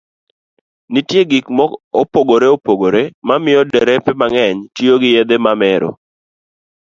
[0.91, 1.45] Nitie gik
[1.93, 5.91] mopogore opogore mamiyo derepe mang'eny tiyo gi yedhe mamero.